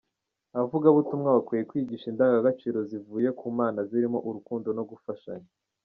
Abavugabutumwa 0.55 1.29
bakwiye 1.35 1.63
kwigisha 1.69 2.05
indangagaciro 2.11 2.79
zivuye 2.89 3.29
ku 3.39 3.45
Mana 3.59 3.79
zirimo 3.89 4.17
urukundo 4.27 4.67
no 4.77 4.83
gufashanya. 4.91 5.49